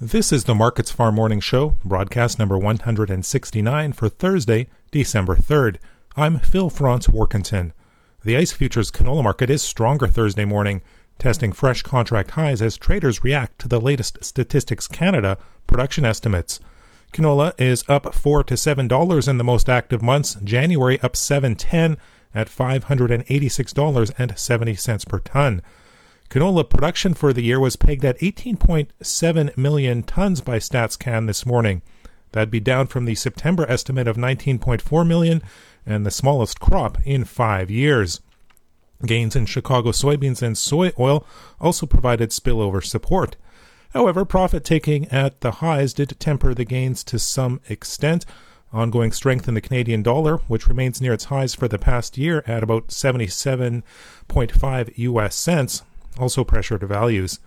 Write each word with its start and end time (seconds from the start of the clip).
This 0.00 0.30
is 0.30 0.44
the 0.44 0.54
Markets 0.54 0.92
Farm 0.92 1.16
Morning 1.16 1.40
Show, 1.40 1.76
broadcast 1.84 2.38
number 2.38 2.56
169 2.56 3.92
for 3.94 4.08
Thursday, 4.08 4.68
December 4.92 5.34
3rd. 5.34 5.78
I'm 6.14 6.38
Phil 6.38 6.70
Franz 6.70 7.08
Warkentin. 7.08 7.72
The 8.22 8.36
ICE 8.36 8.52
futures 8.52 8.92
canola 8.92 9.24
market 9.24 9.50
is 9.50 9.60
stronger 9.60 10.06
Thursday 10.06 10.44
morning, 10.44 10.82
testing 11.18 11.50
fresh 11.50 11.82
contract 11.82 12.30
highs 12.30 12.62
as 12.62 12.76
traders 12.76 13.24
react 13.24 13.58
to 13.58 13.66
the 13.66 13.80
latest 13.80 14.18
Statistics 14.22 14.86
Canada 14.86 15.36
production 15.66 16.04
estimates. 16.04 16.60
Canola 17.12 17.60
is 17.60 17.82
up 17.88 18.14
4 18.14 18.44
to 18.44 18.54
$7 18.54 19.28
in 19.28 19.38
the 19.38 19.42
most 19.42 19.68
active 19.68 20.00
months, 20.00 20.36
January 20.44 21.00
up 21.00 21.14
7.10 21.14 21.96
at 22.32 22.48
$586.70 22.48 25.08
per 25.08 25.18
ton. 25.18 25.60
Canola 26.30 26.68
production 26.68 27.14
for 27.14 27.32
the 27.32 27.42
year 27.42 27.58
was 27.58 27.76
pegged 27.76 28.04
at 28.04 28.18
18.7 28.18 29.56
million 29.56 30.02
tons 30.02 30.42
by 30.42 30.58
StatsCan 30.58 31.26
this 31.26 31.46
morning. 31.46 31.80
That'd 32.32 32.50
be 32.50 32.60
down 32.60 32.88
from 32.88 33.06
the 33.06 33.14
September 33.14 33.64
estimate 33.70 34.06
of 34.06 34.18
19.4 34.18 35.06
million 35.06 35.42
and 35.86 36.04
the 36.04 36.10
smallest 36.10 36.60
crop 36.60 36.98
in 37.06 37.24
five 37.24 37.70
years. 37.70 38.20
Gains 39.06 39.36
in 39.36 39.46
Chicago 39.46 39.90
soybeans 39.90 40.42
and 40.42 40.58
soy 40.58 40.92
oil 40.98 41.26
also 41.60 41.86
provided 41.86 42.28
spillover 42.28 42.84
support. 42.84 43.36
However, 43.94 44.26
profit 44.26 44.64
taking 44.64 45.08
at 45.08 45.40
the 45.40 45.52
highs 45.52 45.94
did 45.94 46.14
temper 46.20 46.52
the 46.52 46.66
gains 46.66 47.02
to 47.04 47.18
some 47.18 47.62
extent. 47.70 48.26
Ongoing 48.70 49.12
strength 49.12 49.48
in 49.48 49.54
the 49.54 49.62
Canadian 49.62 50.02
dollar, 50.02 50.36
which 50.46 50.66
remains 50.66 51.00
near 51.00 51.14
its 51.14 51.24
highs 51.26 51.54
for 51.54 51.68
the 51.68 51.78
past 51.78 52.18
year 52.18 52.44
at 52.46 52.62
about 52.62 52.88
77.5 52.88 54.98
US 54.98 55.34
cents, 55.34 55.82
also 56.18 56.44
pressured 56.44 56.82
values. 56.82 57.40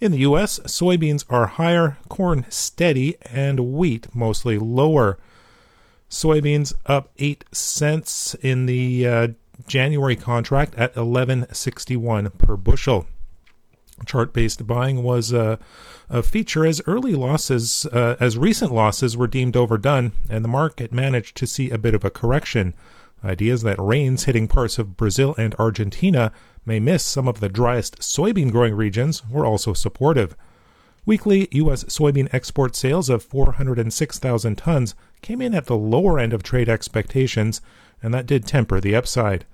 In 0.00 0.12
the 0.12 0.18
US, 0.18 0.58
soybeans 0.60 1.24
are 1.30 1.46
higher, 1.46 1.96
corn 2.08 2.44
steady, 2.50 3.16
and 3.22 3.72
wheat 3.72 4.14
mostly 4.14 4.58
lower. 4.58 5.18
Soybeans 6.10 6.74
up 6.84 7.10
8 7.18 7.44
cents 7.52 8.34
in 8.42 8.66
the 8.66 9.06
uh, 9.06 9.28
January 9.66 10.16
contract 10.16 10.74
at 10.74 10.94
11.61 10.94 12.36
per 12.38 12.56
bushel. 12.56 13.06
Chart-based 14.04 14.66
buying 14.66 15.02
was 15.02 15.32
uh, 15.32 15.56
a 16.10 16.22
feature 16.22 16.66
as 16.66 16.82
early 16.86 17.14
losses, 17.14 17.86
uh, 17.86 18.16
as 18.20 18.36
recent 18.36 18.72
losses 18.72 19.16
were 19.16 19.26
deemed 19.26 19.56
overdone, 19.56 20.12
and 20.28 20.44
the 20.44 20.48
market 20.48 20.92
managed 20.92 21.36
to 21.36 21.46
see 21.46 21.70
a 21.70 21.78
bit 21.78 21.94
of 21.94 22.04
a 22.04 22.10
correction. 22.10 22.74
Ideas 23.26 23.62
that 23.62 23.78
rains 23.78 24.24
hitting 24.24 24.48
parts 24.48 24.78
of 24.78 24.96
Brazil 24.96 25.34
and 25.36 25.54
Argentina 25.56 26.32
may 26.64 26.80
miss 26.80 27.04
some 27.04 27.28
of 27.28 27.40
the 27.40 27.48
driest 27.48 27.98
soybean 27.98 28.50
growing 28.50 28.74
regions 28.74 29.22
were 29.28 29.44
also 29.44 29.72
supportive. 29.72 30.36
Weekly 31.04 31.48
U.S. 31.52 31.84
soybean 31.84 32.32
export 32.32 32.74
sales 32.74 33.08
of 33.08 33.22
406,000 33.22 34.56
tons 34.56 34.94
came 35.22 35.40
in 35.40 35.54
at 35.54 35.66
the 35.66 35.76
lower 35.76 36.18
end 36.18 36.32
of 36.32 36.42
trade 36.42 36.68
expectations, 36.68 37.60
and 38.02 38.12
that 38.12 38.26
did 38.26 38.46
temper 38.46 38.80
the 38.80 38.96
upside. 38.96 39.46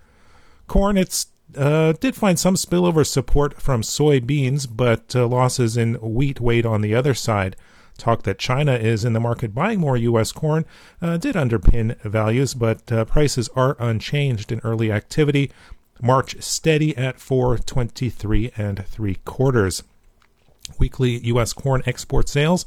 Corn, 0.67 0.97
it's 0.97 1.27
uh, 1.57 1.93
did 1.93 2.15
find 2.15 2.39
some 2.39 2.55
spillover 2.55 3.07
support 3.07 3.61
from 3.61 3.83
soybeans, 3.83 4.67
but 4.71 5.15
uh, 5.15 5.27
losses 5.27 5.77
in 5.77 5.95
wheat 5.97 6.41
weighed 6.41 6.65
on 6.65 6.81
the 6.81 6.95
other 6.95 7.13
side. 7.13 7.57
Talk 7.99 8.23
that 8.25 8.39
China 8.39 8.75
is 8.75 9.05
in 9.05 9.13
the 9.13 9.21
market 9.21 9.55
buying 9.55 9.81
more 9.81 9.97
U.S. 9.97 10.33
corn 10.33 10.65
uh, 11.01 11.17
did 11.17 11.35
underpin 11.35 12.01
values, 12.03 12.55
but 12.55 12.91
uh, 12.91 13.05
prices 13.05 13.49
are 13.55 13.77
unchanged 13.79 14.51
in 14.51 14.61
early 14.65 14.91
activity, 14.91 15.51
March 16.01 16.43
steady 16.43 16.97
at 16.97 17.21
423 17.21 18.53
and 18.57 18.85
three 18.87 19.17
quarters. 19.25 19.85
Weekly 20.79 21.19
U.S. 21.27 21.53
corn 21.53 21.83
export 21.87 22.29
sales 22.29 22.67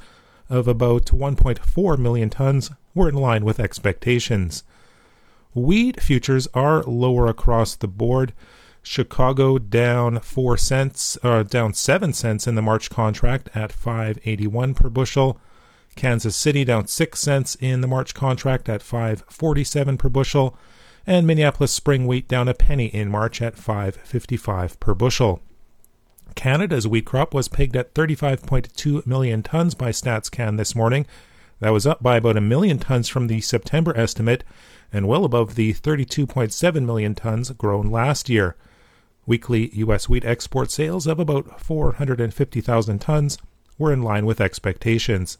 of 0.50 0.67
about 0.67 1.06
1.4 1.06 1.98
million 1.98 2.30
tons 2.30 2.72
were 2.94 3.10
in 3.10 3.16
line 3.16 3.44
with 3.44 3.60
expectations. 3.60 4.64
Wheat 5.54 6.02
futures 6.02 6.48
are 6.54 6.84
lower 6.84 7.28
across 7.28 7.76
the 7.76 7.88
board. 7.88 8.33
Chicago 8.86 9.58
down 9.58 10.20
four 10.20 10.58
cents, 10.58 11.18
uh, 11.23 11.42
down 11.44 11.73
seven 11.73 12.14
cents 12.14 12.46
in 12.46 12.54
the 12.56 12.62
March 12.62 12.90
contract 12.90 13.50
at 13.56 13.72
581 13.72 14.76
per 14.76 14.90
bushel. 14.90 15.40
Kansas 15.96 16.36
City 16.36 16.64
down 16.64 16.88
six 16.88 17.20
cents 17.20 17.56
in 17.56 17.82
the 17.82 17.88
March 17.88 18.14
contract 18.14 18.70
at 18.70 18.84
547 18.84 19.98
per 19.98 20.10
bushel 20.10 20.58
and 21.08 21.26
Minneapolis 21.26 21.72
spring 21.72 22.06
wheat 22.06 22.28
down 22.28 22.48
a 22.48 22.54
penny 22.54 22.88
in 22.88 23.10
March 23.10 23.42
at 23.42 23.56
5.55 23.56 24.80
per 24.80 24.94
bushel. 24.94 25.42
Canada's 26.36 26.88
wheat 26.88 27.06
crop 27.06 27.34
was 27.34 27.48
pegged 27.48 27.76
at 27.76 27.94
35.2 27.94 29.06
million 29.06 29.42
tons 29.42 29.73
by 29.73 29.90
StatsCan 29.90 30.58
this 30.58 30.76
morning. 30.76 31.06
That 31.60 31.70
was 31.70 31.88
up 31.88 32.04
by 32.04 32.17
about 32.17 32.38
a 32.38 32.42
million 32.42 32.78
tons 32.78 33.08
from 33.08 33.28
the 33.28 33.42
September 33.42 33.98
estimate 33.98 34.44
and 34.92 35.08
well 35.08 35.26
above 35.26 35.56
the 35.56 35.73
32.7 35.73 36.86
million 36.86 37.16
tons 37.16 37.50
grown 37.52 37.90
last 37.90 38.30
year. 38.30 38.56
Weekly 39.25 39.69
U.S. 39.75 40.08
wheat 40.08 40.23
export 40.23 40.69
sales 40.69 41.08
of 41.08 41.19
about 41.19 41.59
450,000 41.59 42.99
tons 42.99 43.37
were 43.77 43.91
in 43.91 44.02
line 44.02 44.25
with 44.25 44.39
expectations. 44.39 45.37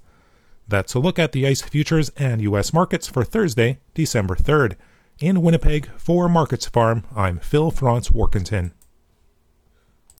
That's 0.68 0.96
a 0.96 1.00
look 1.00 1.19
at 1.19 1.31
the 1.31 1.46
ICE 1.46 1.62
futures 1.62 2.09
and 2.18 2.41
U.S. 2.41 2.73
markets 2.73 3.07
for 3.07 3.23
Thursday, 3.23 3.79
December 3.94 4.35
3rd. 4.35 4.75
In 5.19 5.41
Winnipeg, 5.41 5.88
for 5.97 6.28
Markets 6.28 6.66
Farm, 6.66 7.03
I'm 7.16 7.40
Phil 7.40 7.72
Franz 7.72 8.09
Warkentin. 8.09 8.72